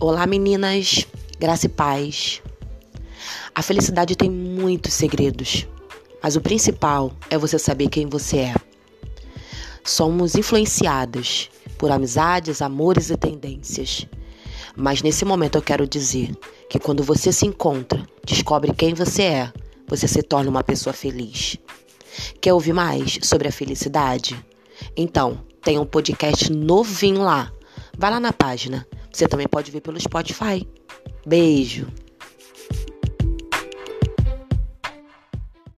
[0.00, 1.06] Olá meninas,
[1.38, 2.42] graça e paz.
[3.54, 5.68] A felicidade tem muitos segredos,
[6.20, 8.54] mas o principal é você saber quem você é.
[9.84, 14.06] Somos influenciadas por amizades, amores e tendências.
[14.74, 16.34] Mas nesse momento eu quero dizer
[16.70, 19.52] que quando você se encontra, descobre quem você é,
[19.86, 21.58] você se torna uma pessoa feliz.
[22.40, 24.42] Quer ouvir mais sobre a felicidade?
[24.96, 27.52] Então, tem um podcast novinho lá.
[27.96, 30.66] Vai lá na página você também pode ver pelo Spotify.
[31.26, 31.86] Beijo!